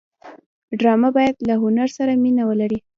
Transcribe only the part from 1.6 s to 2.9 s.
هنر سره مینه ولري